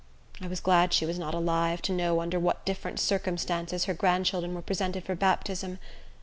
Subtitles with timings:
[0.41, 4.55] I was glad she was not alive, to know under what different circumstances her grandchildren
[4.55, 5.77] were presented for baptism.